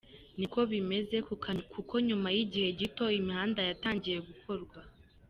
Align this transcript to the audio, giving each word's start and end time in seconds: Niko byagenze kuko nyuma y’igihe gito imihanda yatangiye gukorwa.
Niko 0.37 0.59
byagenze 0.69 1.17
kuko 1.73 1.93
nyuma 2.07 2.27
y’igihe 2.35 2.69
gito 2.79 3.05
imihanda 3.19 3.61
yatangiye 3.69 4.17
gukorwa. 4.27 4.79